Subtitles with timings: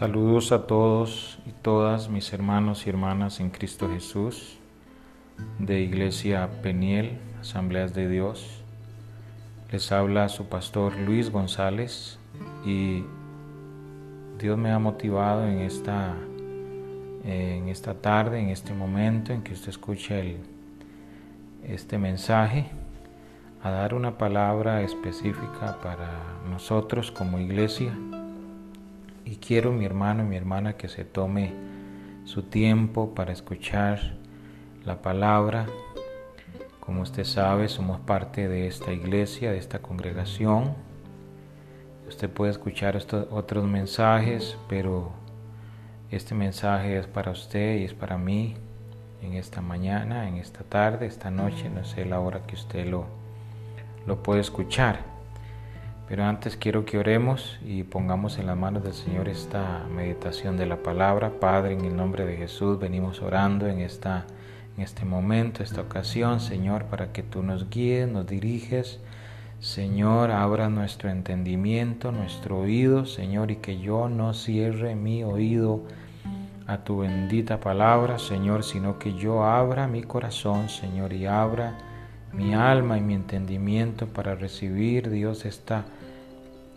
[0.00, 4.56] Saludos a todos y todas mis hermanos y hermanas en Cristo Jesús
[5.58, 8.62] de Iglesia Peniel, Asambleas de Dios.
[9.70, 12.18] Les habla su pastor Luis González
[12.64, 13.04] y
[14.38, 16.14] Dios me ha motivado en esta,
[17.26, 20.38] en esta tarde, en este momento en que usted escucha el,
[21.68, 22.70] este mensaje,
[23.62, 26.08] a dar una palabra específica para
[26.48, 27.92] nosotros como iglesia
[29.30, 31.52] y quiero mi hermano y mi hermana que se tome
[32.24, 34.16] su tiempo para escuchar
[34.84, 35.66] la palabra.
[36.80, 40.74] Como usted sabe, somos parte de esta iglesia, de esta congregación.
[42.08, 45.12] Usted puede escuchar estos otros mensajes, pero
[46.10, 48.56] este mensaje es para usted y es para mí
[49.22, 53.04] en esta mañana, en esta tarde, esta noche, no sé la hora que usted lo,
[54.08, 55.09] lo puede escuchar.
[56.10, 60.66] Pero antes quiero que oremos y pongamos en las manos del Señor esta meditación de
[60.66, 61.38] la palabra.
[61.38, 64.26] Padre, en el nombre de Jesús, venimos orando en, esta,
[64.76, 68.98] en este momento, esta ocasión, Señor, para que tú nos guíes, nos diriges.
[69.60, 75.84] Señor, abra nuestro entendimiento, nuestro oído, Señor, y que yo no cierre mi oído
[76.66, 81.78] a tu bendita palabra, Señor, sino que yo abra mi corazón, Señor, y abra
[82.32, 85.84] mi alma y mi entendimiento para recibir, Dios, esta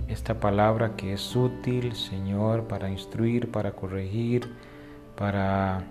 [0.07, 4.49] esta palabra que es útil, Señor, para instruir, para corregir,
[5.15, 5.83] para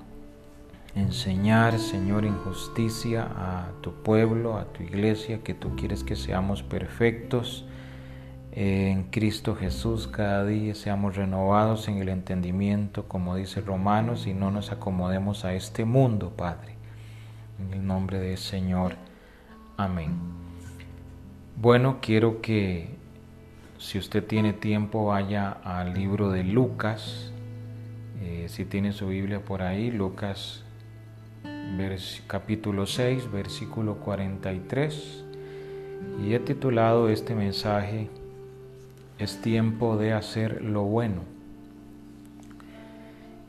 [0.95, 6.63] enseñar, Señor, en justicia a tu pueblo, a tu iglesia, que tú quieres que seamos
[6.63, 7.65] perfectos
[8.55, 14.51] en Cristo Jesús cada día, seamos renovados en el entendimiento, como dice Romanos, y no
[14.51, 16.75] nos acomodemos a este mundo, Padre.
[17.59, 18.97] En el nombre del Señor.
[19.79, 20.11] Amén.
[21.57, 22.95] Bueno, quiero que
[23.83, 27.33] si usted tiene tiempo, vaya al libro de Lucas.
[28.23, 30.63] Eh, si tiene su Biblia por ahí, Lucas
[32.29, 35.25] capítulo 6, versículo 43.
[36.25, 38.09] Y he titulado este mensaje,
[39.19, 41.23] Es tiempo de hacer lo bueno.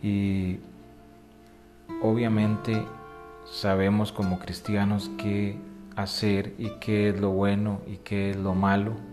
[0.01, 0.57] Y
[2.01, 2.83] obviamente
[3.45, 5.57] sabemos como cristianos qué
[5.95, 9.12] hacer y qué es lo bueno y qué es lo malo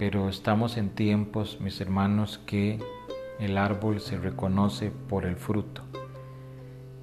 [0.00, 2.78] pero estamos en tiempos, mis hermanos, que
[3.38, 5.82] el árbol se reconoce por el fruto.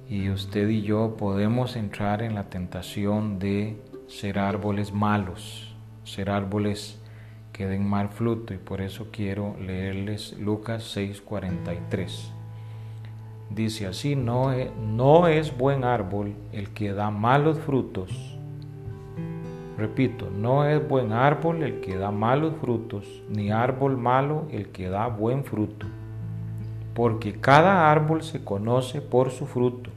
[0.08, 7.00] Y usted y yo podemos entrar en la tentación de ser árboles malos, ser árboles
[7.52, 8.52] que den mal fruto.
[8.52, 12.32] Y por eso quiero leerles Lucas 6:43.
[13.48, 18.37] Dice así, no es, no es buen árbol el que da malos frutos
[19.78, 24.88] Repito, no es buen árbol el que da malos frutos, ni árbol malo el que
[24.88, 25.86] da buen fruto,
[26.94, 29.90] porque cada árbol se conoce por su fruto,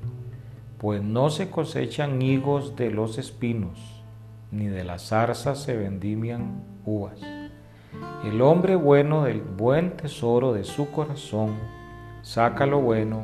[0.77, 4.03] pues no se cosechan higos de los espinos,
[4.51, 7.19] ni de las zarzas se vendimian uvas.
[8.23, 11.55] El hombre bueno del buen tesoro de su corazón
[12.21, 13.23] saca lo bueno,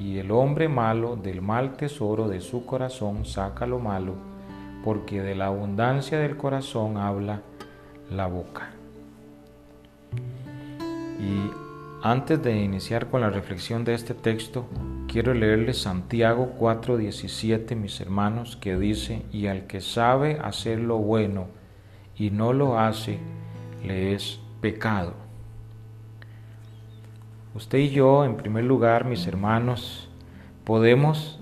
[0.00, 4.27] y el hombre malo del mal tesoro de su corazón saca lo malo
[4.84, 7.42] porque de la abundancia del corazón habla
[8.10, 8.70] la boca.
[11.20, 11.50] Y
[12.02, 14.66] antes de iniciar con la reflexión de este texto,
[15.08, 21.48] quiero leerles Santiago 4:17, mis hermanos, que dice, y al que sabe hacer lo bueno
[22.16, 23.18] y no lo hace,
[23.84, 25.14] le es pecado.
[27.54, 30.08] Usted y yo, en primer lugar, mis hermanos,
[30.62, 31.40] podemos,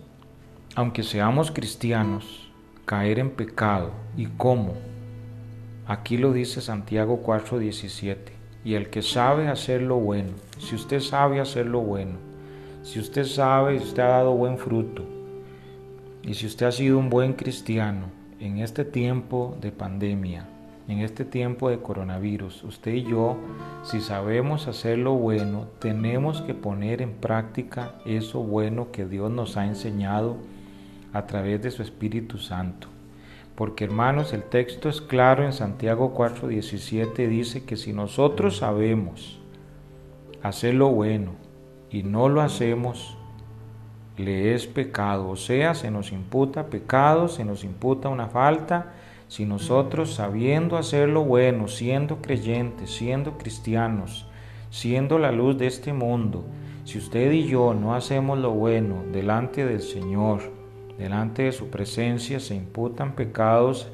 [0.75, 2.46] aunque seamos cristianos,
[2.87, 3.91] caer en pecado.
[4.17, 4.75] ¿Y cómo?
[5.89, 8.33] Aquí lo dice Santiago 4:17.
[8.65, 12.15] Y el que sabe hacer lo bueno, si usted sabe hacer lo bueno,
[12.83, 15.05] si usted sabe, usted ha dado buen fruto,
[16.23, 18.07] y si usted ha sido un buen cristiano
[18.41, 20.49] en este tiempo de pandemia,
[20.89, 23.37] en este tiempo de coronavirus, usted y yo,
[23.85, 29.57] si sabemos hacer lo bueno, tenemos que poner en práctica eso bueno que Dios nos
[29.57, 30.37] ha enseñado
[31.17, 32.89] a través de su Espíritu Santo.
[33.55, 39.41] Porque hermanos, el texto es claro en Santiago 4:17, dice que si nosotros sabemos
[40.43, 41.33] hacer lo bueno
[41.91, 43.17] y no lo hacemos,
[44.19, 45.29] le es pecado.
[45.31, 48.93] O sea, se nos imputa pecado, se nos imputa una falta.
[49.29, 54.29] Si nosotros sabiendo hacer lo bueno, siendo creyentes, siendo cristianos,
[54.71, 56.45] siendo la luz de este mundo,
[56.85, 60.56] si usted y yo no hacemos lo bueno delante del Señor,
[60.99, 63.91] delante de su presencia se imputan pecados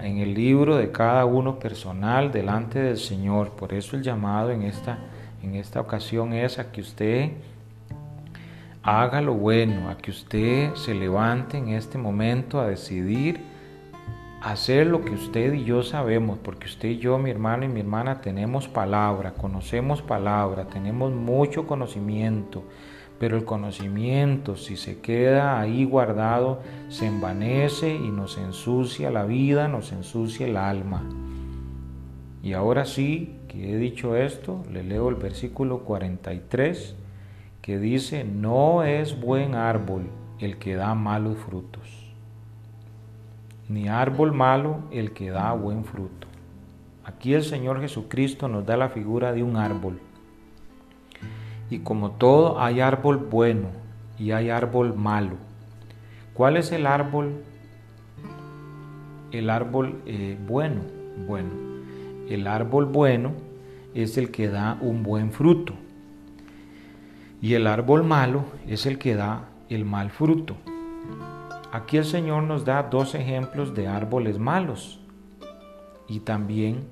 [0.00, 3.50] en el libro de cada uno personal delante del Señor.
[3.50, 4.98] Por eso el llamado en esta,
[5.42, 7.30] en esta ocasión es a que usted
[8.82, 13.40] haga lo bueno, a que usted se levante en este momento a decidir
[14.44, 17.80] hacer lo que usted y yo sabemos, porque usted y yo, mi hermano y mi
[17.80, 22.62] hermana, tenemos palabra, conocemos palabra, tenemos mucho conocimiento,
[23.18, 29.68] pero el conocimiento, si se queda ahí guardado, se envanece y nos ensucia la vida,
[29.68, 31.02] nos ensucia el alma.
[32.42, 36.96] Y ahora sí que he dicho esto, le leo el versículo 43
[37.62, 40.02] que dice, no es buen árbol
[40.38, 42.14] el que da malos frutos,
[43.68, 46.26] ni árbol malo el que da buen fruto.
[47.04, 50.00] Aquí el Señor Jesucristo nos da la figura de un árbol.
[51.70, 53.68] Y como todo, hay árbol bueno
[54.18, 55.36] y hay árbol malo.
[56.34, 57.42] ¿Cuál es el árbol?
[59.32, 60.80] El árbol eh, bueno.
[61.26, 61.50] Bueno,
[62.28, 63.32] el árbol bueno
[63.94, 65.74] es el que da un buen fruto.
[67.40, 70.56] Y el árbol malo es el que da el mal fruto.
[71.72, 75.00] Aquí el Señor nos da dos ejemplos de árboles malos
[76.08, 76.86] y también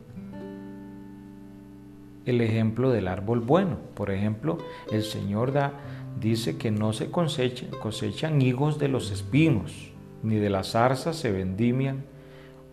[2.27, 3.79] el ejemplo del árbol bueno.
[3.95, 4.59] Por ejemplo,
[4.91, 5.73] el Señor da,
[6.21, 9.93] dice que no se cosechan, higos de los espinos,
[10.23, 12.05] ni de las zarzas se vendimian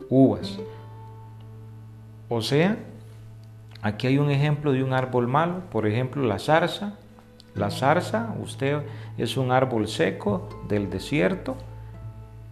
[0.10, 0.60] uvas.
[2.30, 2.78] O sea,
[3.82, 6.98] aquí hay un ejemplo de un árbol malo, por ejemplo, la zarza
[7.56, 8.84] la zarza, usted
[9.18, 11.58] es un árbol seco del desierto.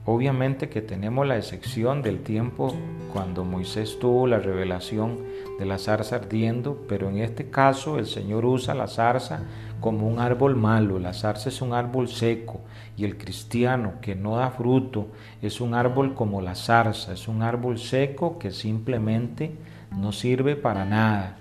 [0.10, 2.74] Obviamente que tenemos la excepción del tiempo
[3.12, 5.18] cuando Moisés tuvo la revelación
[5.60, 9.42] de la zarza ardiendo, pero en este caso el Señor usa la zarza
[9.82, 10.98] como un árbol malo.
[10.98, 12.62] La zarza es un árbol seco
[12.96, 15.08] y el cristiano que no da fruto
[15.42, 19.58] es un árbol como la zarza, es un árbol seco que simplemente
[19.92, 21.36] no sirve para nada.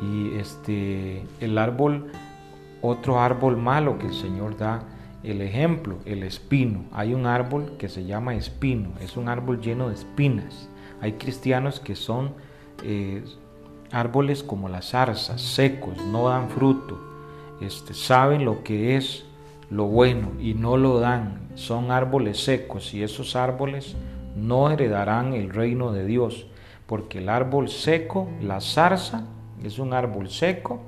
[0.00, 2.10] Y este el árbol
[2.80, 4.84] otro árbol malo que el Señor da
[5.22, 6.84] el ejemplo, el espino.
[6.92, 10.68] Hay un árbol que se llama espino, es un árbol lleno de espinas.
[11.00, 12.34] Hay cristianos que son
[12.82, 13.22] eh,
[13.90, 16.98] árboles como las zarzas, secos, no dan fruto,
[17.60, 19.24] este, saben lo que es
[19.70, 21.48] lo bueno y no lo dan.
[21.54, 23.96] Son árboles secos y esos árboles
[24.36, 26.46] no heredarán el reino de Dios,
[26.86, 29.26] porque el árbol seco, la zarza,
[29.62, 30.80] es un árbol seco,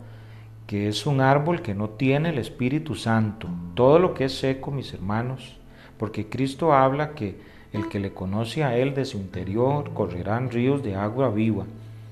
[0.67, 3.49] que es un árbol que no tiene el Espíritu Santo.
[3.75, 5.57] Todo lo que es seco, mis hermanos,
[5.99, 7.37] porque Cristo habla que
[7.73, 11.65] el que le conoce a Él de su interior correrán ríos de agua viva.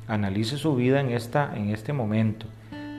[0.08, 2.46] Analice su vida en, esta, en este momento.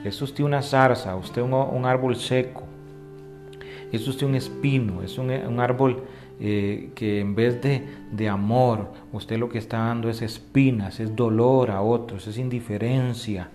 [0.05, 2.63] Es usted una zarza, usted un, un árbol seco,
[3.91, 6.03] es usted un espino, es un, un árbol
[6.39, 11.15] eh, que en vez de, de, amor, usted lo que está dando es espinas, es
[11.15, 13.49] dolor a otros, es indiferencia,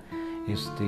[0.47, 0.85] este,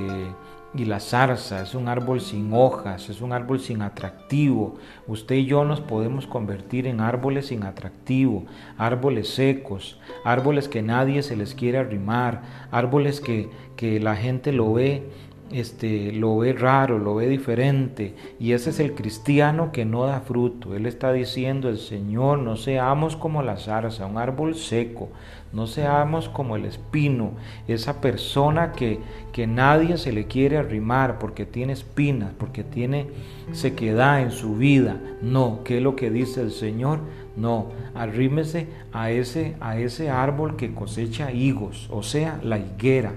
[0.73, 4.75] y la zarza es un árbol sin hojas, es un árbol sin atractivo.
[5.07, 8.45] Usted y yo nos podemos convertir en árboles sin atractivo,
[8.77, 14.73] árboles secos, árboles que nadie se les quiere arrimar, árboles que, que la gente lo
[14.73, 15.09] ve
[15.51, 20.21] este, lo ve raro, lo ve diferente, y ese es el cristiano que no da
[20.21, 20.75] fruto.
[20.75, 25.09] Él está diciendo, el Señor, no seamos como la zarza, un árbol seco,
[25.51, 27.31] no seamos como el espino,
[27.67, 28.99] esa persona que,
[29.31, 33.07] que nadie se le quiere arrimar porque tiene espinas, porque tiene
[33.51, 35.01] sequedad en su vida.
[35.21, 36.99] No, ¿qué es lo que dice el Señor?
[37.35, 43.13] No, arrímese a ese, a ese árbol que cosecha higos, o sea, la higuera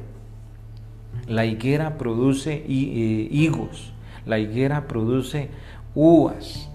[1.32, 3.92] la higuera produce eh, higos,
[4.26, 5.48] la higuera produce
[5.94, 6.68] uvas.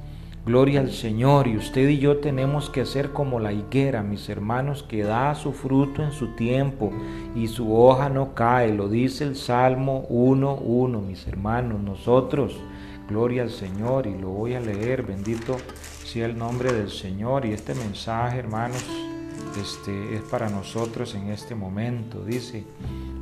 [0.47, 1.47] Gloria al Señor.
[1.47, 5.51] Y usted y yo tenemos que ser como la higuera, mis hermanos, que da su
[5.51, 6.93] fruto en su tiempo
[7.35, 8.73] y su hoja no cae.
[8.73, 11.81] Lo dice el Salmo 1.1, mis hermanos.
[11.81, 12.55] Nosotros,
[13.09, 14.07] gloria al Señor.
[14.07, 15.03] Y lo voy a leer.
[15.03, 15.57] Bendito
[16.05, 17.45] sea el nombre del Señor.
[17.45, 18.85] Y este mensaje, hermanos,
[19.59, 22.23] este, es para nosotros en este momento.
[22.25, 22.65] Dice,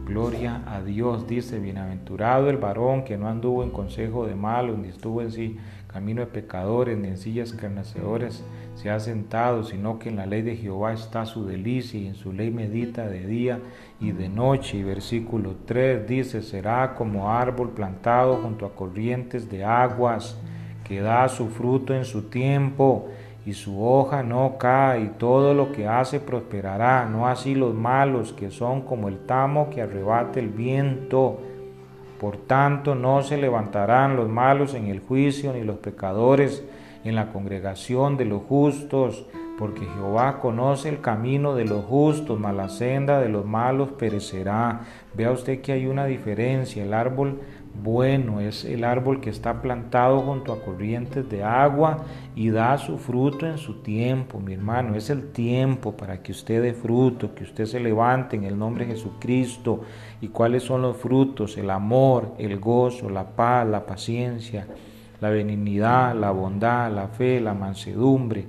[0.06, 4.90] Gloria a Dios, dice, bienaventurado el varón que no anduvo en consejo de malos, ni
[4.90, 8.44] estuvo en sí camino de pecadores, ni en sillas carnecedores
[8.76, 12.16] se ha sentado, sino que en la ley de Jehová está su delicia y en
[12.16, 13.60] su ley medita de día
[14.00, 14.78] y de noche.
[14.78, 20.38] Y versículo 3 dice, será como árbol plantado junto a corrientes de aguas,
[20.84, 23.08] que da su fruto en su tiempo
[23.46, 28.34] y su hoja no cae, y todo lo que hace prosperará, no así los malos
[28.34, 31.40] que son como el tamo que arrebate el viento.
[32.20, 36.64] Por tanto, no se levantarán los malos en el juicio, ni los pecadores
[37.04, 39.28] en la congregación de los justos,
[39.60, 44.82] porque Jehová conoce el camino de los justos, mas la senda de los malos perecerá.
[45.14, 46.84] Vea usted que hay una diferencia.
[46.84, 47.40] El árbol
[47.84, 52.06] bueno, es el árbol que está plantado junto a corrientes de agua
[52.36, 54.96] y da su fruto en su tiempo, mi hermano.
[54.96, 58.86] Es el tiempo para que usted dé fruto, que usted se levante en el nombre
[58.86, 59.82] de Jesucristo.
[60.22, 61.58] ¿Y cuáles son los frutos?
[61.58, 64.68] El amor, el gozo, la paz, la paciencia,
[65.22, 68.46] la benignidad, la bondad, la fe, la mansedumbre,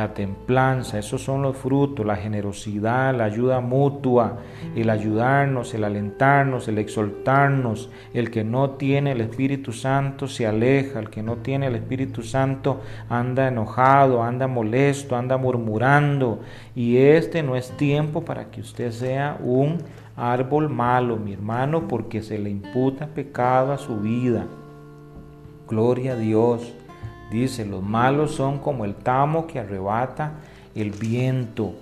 [0.00, 4.38] la templanza, esos son los frutos, la generosidad, la ayuda mutua,
[4.74, 7.90] el ayudarnos, el alentarnos, el exaltarnos.
[8.14, 12.22] El que no tiene el Espíritu Santo se aleja, el que no tiene el Espíritu
[12.22, 12.80] Santo
[13.10, 16.40] anda enojado, anda molesto, anda murmurando.
[16.74, 19.82] Y este no es tiempo para que usted sea un
[20.16, 24.46] árbol malo, mi hermano, porque se le imputa pecado a su vida.
[25.68, 26.72] Gloria a Dios.
[27.30, 30.32] Dice, los malos son como el tamo que arrebata
[30.74, 31.74] el viento.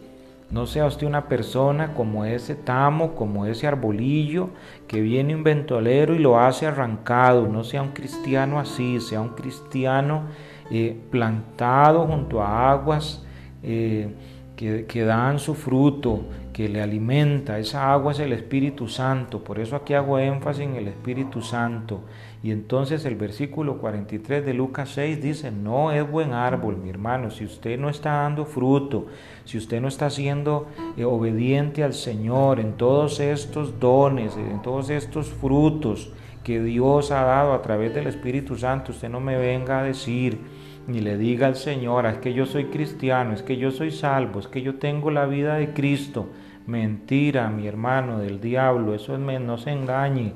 [0.51, 4.51] No sea usted una persona como ese tamo, como ese arbolillo
[4.87, 7.49] que viene un ventolero y lo hace arrancado.
[7.49, 10.23] No sea un cristiano así, sea un cristiano
[10.71, 13.25] eh, plantado junto a aguas
[13.63, 14.15] eh,
[14.57, 16.25] que, que dan su fruto,
[16.59, 17.61] que le alimenta.
[17.61, 19.45] Esa agua es el Espíritu Santo.
[19.45, 22.01] Por eso aquí hago énfasis en el Espíritu Santo.
[22.43, 27.31] Y entonces el versículo 43 de Lucas 6 dice, no es buen árbol, mi hermano,
[27.31, 29.07] si usted no está dando fruto,
[29.45, 34.91] si usted no está siendo eh, obediente al Señor en todos estos dones, en todos
[34.91, 36.13] estos frutos
[36.43, 40.41] que Dios ha dado a través del Espíritu Santo, usted no me venga a decir
[40.89, 43.91] ni le diga al Señor, ah, es que yo soy cristiano, es que yo soy
[43.91, 46.27] salvo, es que yo tengo la vida de Cristo.
[46.67, 50.33] Mentira, mi hermano, del diablo, eso es, no se engañe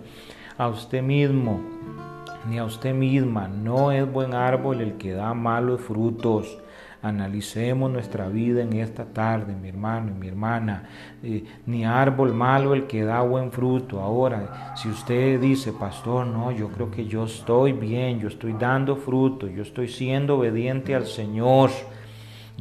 [0.58, 1.60] a usted mismo
[2.48, 3.48] ni a usted misma.
[3.48, 6.58] No es buen árbol el que da malos frutos.
[7.02, 10.88] Analicemos nuestra vida en esta tarde, mi hermano y mi hermana.
[11.22, 14.00] Eh, ni árbol malo el que da buen fruto.
[14.00, 18.94] Ahora, si usted dice, pastor, no, yo creo que yo estoy bien, yo estoy dando
[18.94, 21.70] fruto, yo estoy siendo obediente al Señor.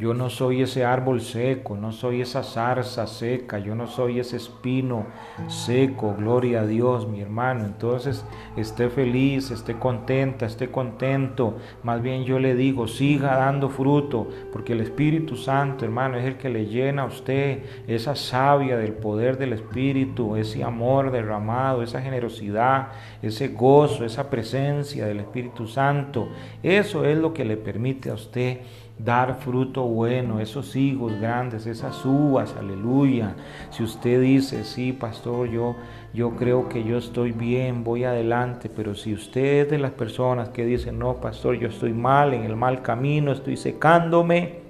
[0.01, 4.37] Yo no soy ese árbol seco, no soy esa zarza seca, yo no soy ese
[4.37, 5.05] espino
[5.47, 7.65] seco, gloria a Dios, mi hermano.
[7.65, 8.25] Entonces,
[8.57, 11.57] esté feliz, esté contenta, esté contento.
[11.83, 16.37] Más bien yo le digo, siga dando fruto, porque el Espíritu Santo, hermano, es el
[16.37, 22.01] que le llena a usted esa savia del poder del Espíritu, ese amor derramado, esa
[22.01, 22.87] generosidad,
[23.21, 26.27] ese gozo, esa presencia del Espíritu Santo.
[26.63, 28.61] Eso es lo que le permite a usted
[28.97, 33.35] dar fruto bueno, esos higos grandes, esas uvas, aleluya.
[33.71, 35.75] Si usted dice, sí, pastor, yo,
[36.13, 40.49] yo creo que yo estoy bien, voy adelante, pero si usted es de las personas
[40.49, 44.61] que dicen, no, pastor, yo estoy mal, en el mal camino, estoy secándome,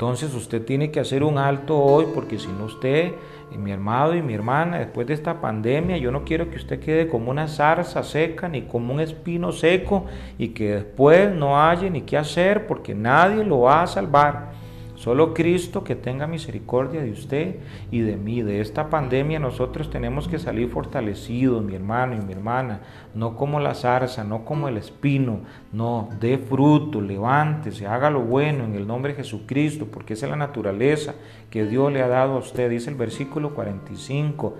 [0.00, 3.12] entonces usted tiene que hacer un alto hoy, porque si no usted
[3.52, 6.80] y mi hermano y mi hermana, después de esta pandemia, yo no quiero que usted
[6.80, 10.06] quede como una zarza seca ni como un espino seco
[10.38, 14.59] y que después no haya ni qué hacer porque nadie lo va a salvar.
[15.00, 17.56] Solo Cristo que tenga misericordia de usted
[17.90, 18.42] y de mí.
[18.42, 22.82] De esta pandemia nosotros tenemos que salir fortalecidos, mi hermano y mi hermana.
[23.14, 25.40] No como la zarza, no como el espino.
[25.72, 30.30] No, dé fruto, levántese, haga lo bueno en el nombre de Jesucristo, porque esa es
[30.32, 31.14] la naturaleza
[31.48, 32.68] que Dios le ha dado a usted.
[32.68, 34.54] Dice el versículo 45.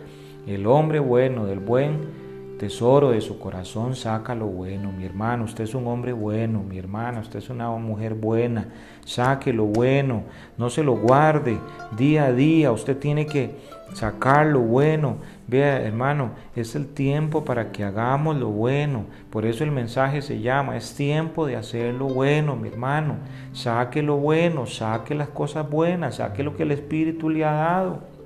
[0.47, 1.99] El hombre bueno, del buen
[2.61, 4.93] tesoro de su corazón saca lo bueno.
[4.93, 6.63] Mi hermano, usted es un hombre bueno.
[6.63, 8.69] Mi hermana, usted es una mujer buena.
[9.07, 10.25] Saque lo bueno.
[10.59, 11.59] No se lo guarde
[11.97, 12.71] día a día.
[12.71, 13.55] Usted tiene que
[13.95, 15.17] sacar lo bueno.
[15.49, 19.07] Vea, hermano, es el tiempo para que hagamos lo bueno.
[19.31, 23.17] Por eso el mensaje se llama, es tiempo de hacer lo bueno, mi hermano.
[23.55, 28.20] Saque lo bueno, saque las cosas buenas, saque lo que el Espíritu le ha dado.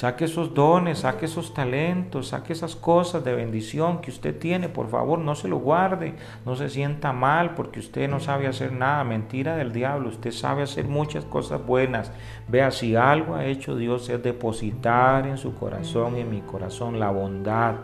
[0.00, 4.70] Saque esos dones, saque esos talentos, saque esas cosas de bendición que usted tiene.
[4.70, 6.14] Por favor, no se lo guarde,
[6.46, 9.04] no se sienta mal porque usted no sabe hacer nada.
[9.04, 12.12] Mentira del diablo, usted sabe hacer muchas cosas buenas.
[12.48, 17.10] Vea, si algo ha hecho Dios es depositar en su corazón en mi corazón la
[17.10, 17.80] bondad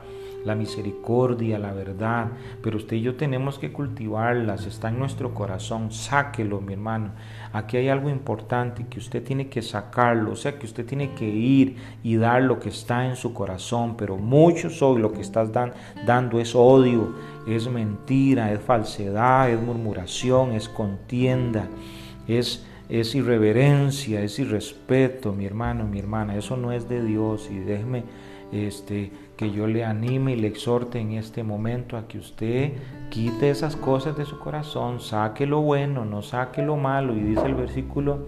[0.47, 2.29] la misericordia, la verdad,
[2.63, 7.11] pero usted y yo tenemos que cultivarlas, está en nuestro corazón, sáquelo, mi hermano.
[7.57, 11.27] Aquí hay algo importante que usted tiene que sacarlo, o sea que usted tiene que
[11.27, 15.51] ir y dar lo que está en su corazón, pero muchos hoy lo que estás
[16.05, 17.15] dando es odio,
[17.49, 21.67] es mentira, es falsedad, es murmuración, es contienda,
[22.29, 27.59] es es irreverencia, es irrespeto, mi hermano, mi hermana, eso no es de Dios y
[27.59, 28.05] déjeme
[28.53, 32.73] este que yo le anime y le exhorte en este momento a que usted
[33.11, 37.15] quite esas cosas de su corazón, saque lo bueno, no saque lo malo.
[37.15, 38.27] Y dice el versículo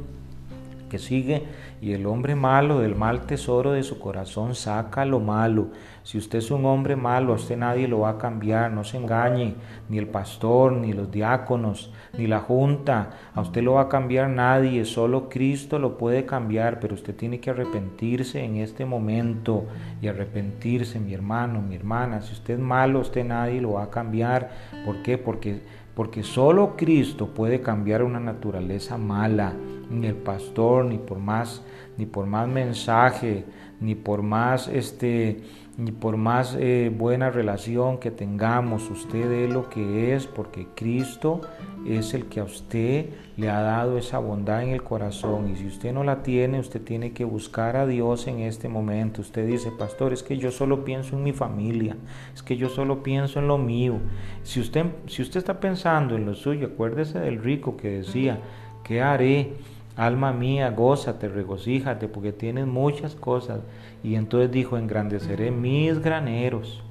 [0.91, 1.45] que sigue,
[1.81, 5.69] y el hombre malo del mal tesoro de su corazón saca lo malo.
[6.09, 8.97] Si usted es un hombre malo, a usted nadie lo va a cambiar, no se
[8.97, 9.57] engañe,
[9.91, 14.31] ni el pastor, ni los diáconos, ni la junta, a usted lo va a cambiar
[14.31, 19.67] nadie, solo Cristo lo puede cambiar, pero usted tiene que arrepentirse en este momento
[20.01, 23.91] y arrepentirse, mi hermano, mi hermana, si usted es malo, usted nadie lo va a
[23.91, 24.49] cambiar.
[24.87, 25.19] ¿Por qué?
[25.19, 25.61] Porque
[25.99, 29.53] porque solo Cristo puede cambiar una naturaleza mala,
[29.91, 31.65] ni el pastor, ni por más,
[31.97, 33.45] ni por más mensaje,
[33.81, 35.43] ni por más este,
[35.79, 41.41] ni por más eh, buena relación que tengamos, usted es lo que es, porque Cristo
[41.87, 45.49] es el que a usted le ha dado esa bondad en el corazón.
[45.49, 49.21] Y si usted no la tiene, usted tiene que buscar a Dios en este momento.
[49.21, 51.97] Usted dice, pastor, es que yo solo pienso en mi familia,
[52.35, 54.01] es que yo solo pienso en lo mío.
[54.43, 58.41] Si usted, si usted está pensando en lo suyo, acuérdese del rico que decía,
[58.83, 59.53] ¿qué haré?
[59.99, 63.61] Alma mía, gózate, regocíjate, porque tienes muchas cosas.
[64.05, 66.85] Y entonces dijo, engrandeceré mis graneros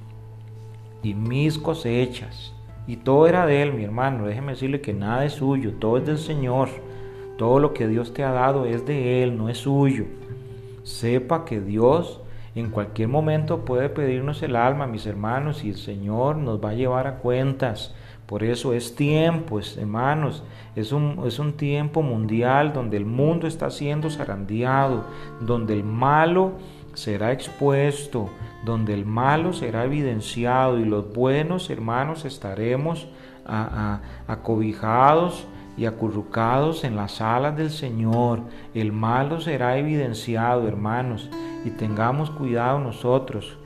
[1.02, 2.52] y mis cosechas.
[2.86, 4.26] Y todo era de Él, mi hermano.
[4.26, 6.68] Déjeme decirle que nada es suyo, todo es del Señor.
[7.38, 10.04] Todo lo que Dios te ha dado es de Él, no es suyo.
[10.82, 12.20] Sepa que Dios
[12.54, 16.74] en cualquier momento puede pedirnos el alma, mis hermanos, y el Señor nos va a
[16.74, 17.94] llevar a cuentas.
[18.28, 20.44] Por eso es tiempo, hermanos,
[20.76, 25.04] es un, es un tiempo mundial donde el mundo está siendo zarandeado,
[25.40, 26.52] donde el malo
[26.92, 28.28] será expuesto,
[28.66, 33.08] donde el malo será evidenciado y los buenos hermanos estaremos
[34.26, 35.46] acobijados
[35.78, 38.40] y acurrucados en las alas del Señor.
[38.74, 41.30] El malo será evidenciado, hermanos,
[41.64, 43.56] y tengamos cuidado nosotros.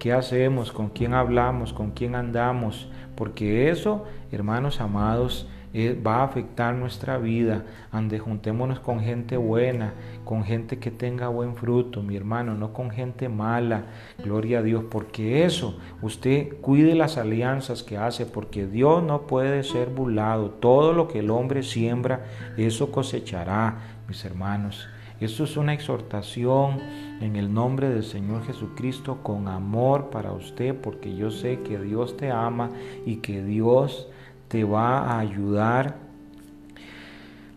[0.00, 0.72] ¿Qué hacemos?
[0.72, 1.72] ¿Con quién hablamos?
[1.72, 2.88] ¿Con quién andamos?
[3.20, 7.66] porque eso, hermanos amados, eh, va a afectar nuestra vida.
[7.92, 9.92] Ande, juntémonos con gente buena,
[10.24, 13.82] con gente que tenga buen fruto, mi hermano, no con gente mala.
[14.24, 19.64] Gloria a Dios, porque eso, usted cuide las alianzas que hace, porque Dios no puede
[19.64, 20.48] ser burlado.
[20.52, 22.24] Todo lo que el hombre siembra,
[22.56, 24.88] eso cosechará, mis hermanos.
[25.20, 26.78] Esto es una exhortación
[27.20, 32.16] en el nombre del Señor Jesucristo con amor para usted, porque yo sé que Dios
[32.16, 32.70] te ama
[33.04, 34.08] y que Dios
[34.48, 35.96] te va a ayudar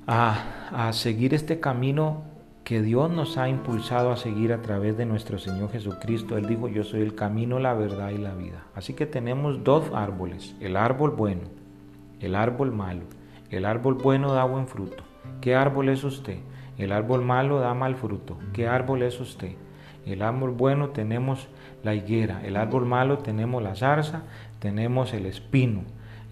[0.06, 2.23] a, a seguir este camino
[2.65, 6.38] que Dios nos ha impulsado a seguir a través de nuestro Señor Jesucristo.
[6.38, 8.65] Él dijo, yo soy el camino, la verdad y la vida.
[8.76, 11.43] Así que tenemos dos árboles, el árbol bueno,
[12.19, 13.04] el árbol malo.
[13.49, 15.04] El árbol bueno da buen fruto.
[15.39, 16.39] ¿Qué árbol es usted?
[16.77, 18.38] El árbol malo da mal fruto.
[18.53, 19.51] ¿Qué árbol es usted?
[20.05, 21.47] El árbol bueno tenemos
[21.83, 24.23] la higuera, el árbol malo tenemos la zarza,
[24.59, 25.81] tenemos el espino,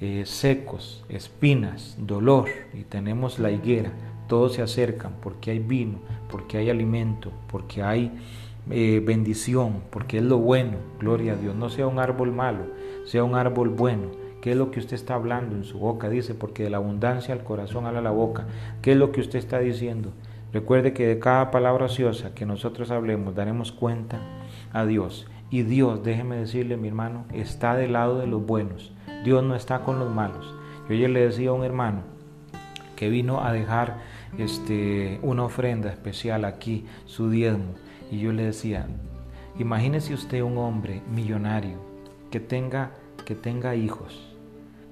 [0.01, 3.91] eh, secos, espinas, dolor y tenemos la higuera.
[4.27, 5.99] Todos se acercan porque hay vino,
[6.29, 8.11] porque hay alimento, porque hay
[8.69, 10.77] eh, bendición, porque es lo bueno.
[10.99, 11.55] Gloria a Dios.
[11.55, 12.65] No sea un árbol malo,
[13.05, 14.21] sea un árbol bueno.
[14.41, 16.09] ¿Qué es lo que usted está hablando en su boca?
[16.09, 18.47] Dice, porque de la abundancia al corazón habla la boca.
[18.81, 20.11] ¿Qué es lo que usted está diciendo?
[20.53, 24.19] Recuerde que de cada palabra ociosa que nosotros hablemos daremos cuenta
[24.73, 25.27] a Dios.
[25.49, 28.91] Y Dios, déjeme decirle mi hermano, está del lado de los buenos.
[29.23, 30.53] Dios no está con los malos.
[30.87, 32.01] Yo ayer le decía a un hermano
[32.97, 33.99] que vino a dejar
[34.37, 37.75] este, una ofrenda especial aquí, su diezmo.
[38.11, 38.87] Y yo le decía,
[39.57, 41.77] imagínese usted un hombre millonario
[42.29, 42.91] que tenga,
[43.25, 44.30] que tenga hijos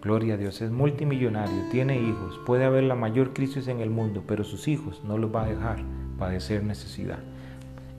[0.02, 4.24] Gloria a Dios, es multimillonario, tiene hijos, puede haber la mayor crisis en el mundo,
[4.26, 5.80] pero sus hijos no los va a dejar
[6.18, 7.20] padecer necesidad.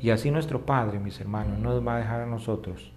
[0.01, 2.91] Y así nuestro Padre, mis hermanos, no nos va a dejar a nosotros.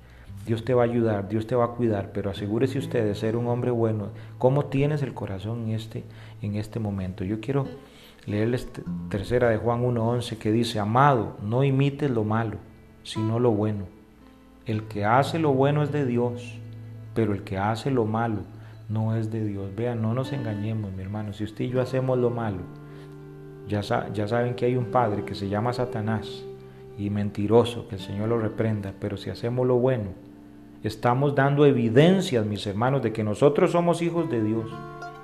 [0.46, 3.36] Dios te va a ayudar, Dios te va a cuidar, pero asegúrese usted de ser
[3.36, 4.10] un hombre bueno.
[4.38, 6.06] ¿Cómo tienes el corazón en este,
[6.42, 7.26] en este momento?
[7.26, 7.68] Yo quiero
[8.26, 8.70] leerles
[9.10, 12.58] tercera de Juan 1.11 que dice, amado, no imites lo malo,
[13.04, 13.86] sino lo bueno.
[14.66, 16.58] El que hace lo bueno es de Dios,
[17.14, 18.44] pero el que hace lo malo
[18.90, 19.76] no es de Dios.
[19.76, 21.34] Vean, no nos engañemos, mi hermano.
[21.34, 22.60] Si usted y yo hacemos lo malo,
[23.68, 23.82] ya,
[24.14, 26.44] ya saben que hay un padre que se llama Satanás
[26.98, 28.94] y mentiroso, que el Señor lo reprenda.
[29.00, 30.12] Pero si hacemos lo bueno,
[30.84, 34.70] estamos dando evidencias, mis hermanos, de que nosotros somos hijos de Dios.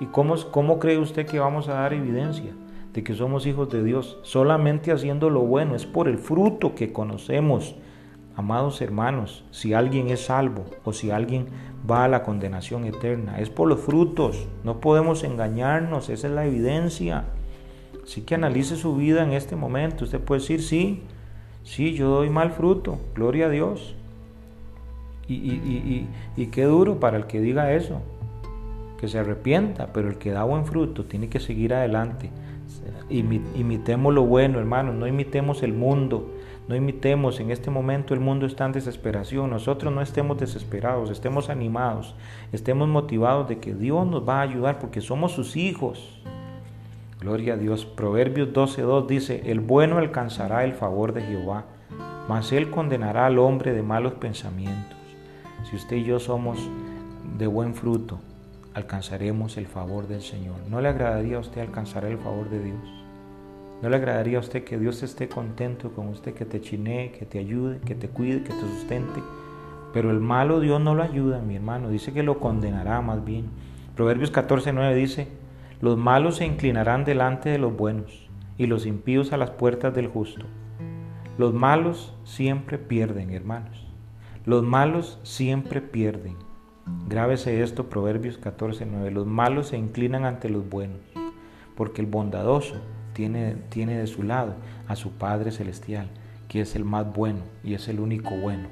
[0.00, 2.52] ¿Y cómo, cómo cree usted que vamos a dar evidencia
[2.94, 4.18] de que somos hijos de Dios?
[4.22, 7.76] Solamente haciendo lo bueno, es por el fruto que conocemos
[8.36, 11.46] Amados hermanos, si alguien es salvo o si alguien
[11.90, 14.46] va a la condenación eterna, es por los frutos.
[14.64, 17.24] No podemos engañarnos, esa es la evidencia.
[18.02, 20.04] Así que analice su vida en este momento.
[20.04, 21.02] Usted puede decir, sí,
[21.64, 23.94] sí, yo doy mal fruto, gloria a Dios.
[25.28, 28.00] Y, y, y, y qué duro para el que diga eso,
[28.98, 32.30] que se arrepienta, pero el que da buen fruto tiene que seguir adelante.
[33.08, 36.30] Imitemos lo bueno, hermanos, no imitemos el mundo,
[36.70, 41.50] no imitemos, en este momento el mundo está en desesperación, nosotros no estemos desesperados, estemos
[41.50, 42.14] animados,
[42.52, 46.22] estemos motivados de que Dios nos va a ayudar porque somos sus hijos.
[47.18, 47.86] Gloria a Dios.
[47.86, 51.64] Proverbios 12.2 dice, el bueno alcanzará el favor de Jehová,
[52.28, 54.96] mas él condenará al hombre de malos pensamientos.
[55.68, 56.60] Si usted y yo somos
[57.36, 58.20] de buen fruto,
[58.74, 60.54] alcanzaremos el favor del Señor.
[60.68, 63.09] ¿No le agradaría a usted alcanzar el favor de Dios?
[63.82, 67.24] ¿No le agradaría a usted que Dios esté contento con usted, que te chinee, que
[67.24, 69.22] te ayude, que te cuide, que te sustente?
[69.94, 71.88] Pero el malo Dios no lo ayuda, mi hermano.
[71.88, 73.46] Dice que lo condenará más bien.
[73.96, 75.28] Proverbios 14.9 dice,
[75.80, 80.08] los malos se inclinarán delante de los buenos y los impíos a las puertas del
[80.08, 80.44] justo.
[81.38, 83.86] Los malos siempre pierden, hermanos.
[84.44, 86.36] Los malos siempre pierden.
[87.08, 89.10] Grábese esto, Proverbios 14:9.
[89.10, 91.00] Los malos se inclinan ante los buenos,
[91.76, 92.76] porque el bondadoso
[93.12, 94.54] tiene, tiene de su lado
[94.88, 96.08] a su Padre Celestial,
[96.48, 98.68] que es el más bueno y es el único bueno.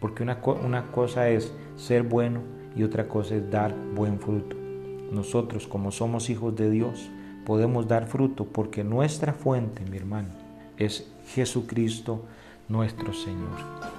[0.00, 2.40] Porque una, una cosa es ser bueno
[2.76, 4.56] y otra cosa es dar buen fruto.
[5.12, 7.10] Nosotros, como somos hijos de Dios,
[7.44, 10.28] podemos dar fruto porque nuestra fuente, mi hermano,
[10.76, 12.24] es Jesucristo
[12.68, 13.58] nuestro Señor.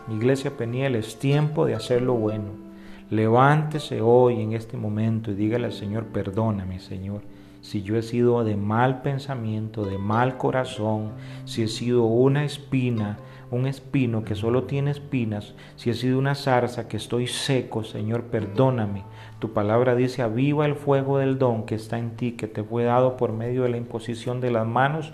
[0.10, 2.72] Iglesia Peniel, es tiempo de hacer lo bueno
[3.12, 7.22] Levántese hoy en este momento y dígale al Señor, perdóname Señor,
[7.62, 11.12] si yo he sido de mal pensamiento, de mal corazón,
[11.46, 13.18] si he sido una espina,
[13.52, 18.24] un espino que solo tiene espinas, si he sido una zarza que estoy seco, Señor,
[18.24, 19.04] perdóname.
[19.40, 22.84] Tu palabra dice, aviva el fuego del don que está en ti, que te fue
[22.84, 25.14] dado por medio de la imposición de las manos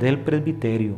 [0.00, 0.96] del presbiterio.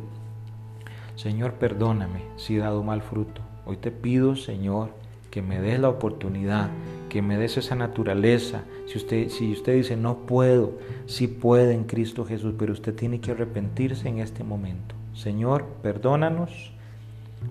[1.14, 3.42] Señor, perdóname si he dado mal fruto.
[3.66, 4.90] Hoy te pido, Señor,
[5.30, 6.70] que me des la oportunidad,
[7.08, 8.62] que me des esa naturaleza.
[8.86, 10.72] Si usted, si usted dice, no puedo,
[11.06, 14.94] sí puede en Cristo Jesús, pero usted tiene que arrepentirse en este momento.
[15.14, 16.72] Señor, perdónanos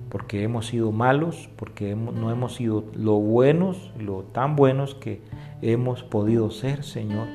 [0.09, 5.21] porque hemos sido malos, porque no hemos sido lo buenos, lo tan buenos que
[5.61, 7.27] hemos podido ser, Señor.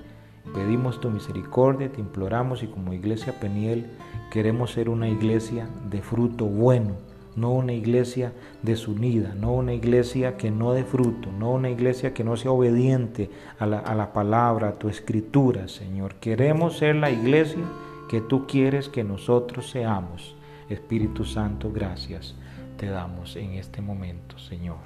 [0.54, 3.86] Pedimos tu misericordia, te imploramos y como iglesia Peniel
[4.30, 10.50] queremos ser una iglesia de fruto bueno no una iglesia desunida, no una iglesia que
[10.50, 14.68] no dé fruto, no una iglesia que no sea obediente a la, a la, palabra,
[14.68, 16.16] a tu escritura, Señor.
[16.16, 17.62] Queremos ser la iglesia
[18.08, 20.36] que tú quieres que nosotros seamos.
[20.68, 22.34] Espíritu Santo, gracias
[22.82, 24.78] te damos en este momento, Señor,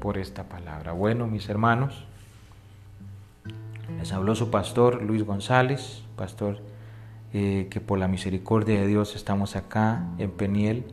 [0.00, 0.92] por esta palabra.
[0.92, 2.06] Bueno, mis hermanos,
[3.98, 6.60] les habló su pastor Luis González, pastor
[7.34, 10.86] eh, que por la misericordia de Dios estamos acá en Peniel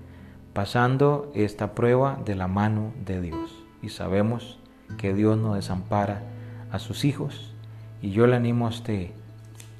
[0.53, 3.63] pasando esta prueba de la mano de Dios.
[3.81, 4.59] Y sabemos
[4.97, 6.23] que Dios no desampara
[6.71, 7.53] a sus hijos.
[8.01, 9.11] Y yo le animo a usted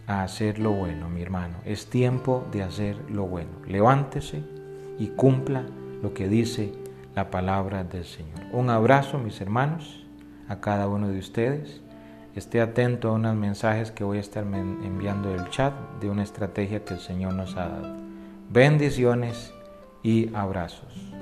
[0.08, 1.58] a hacer lo bueno, mi hermano.
[1.66, 3.52] Es tiempo de hacer lo bueno.
[3.68, 4.44] Levántese
[4.98, 5.64] y cumpla
[6.02, 6.74] lo que dice
[7.16, 8.40] la palabra del Señor.
[8.52, 10.06] Un abrazo, mis hermanos,
[10.48, 11.82] a cada uno de ustedes.
[12.36, 16.84] Esté atento a unos mensajes que voy a estar enviando el chat de una estrategia
[16.84, 17.96] que el Señor nos ha dado.
[18.50, 19.53] Bendiciones
[20.04, 21.13] y abrazos.